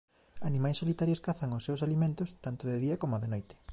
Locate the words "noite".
3.33-3.55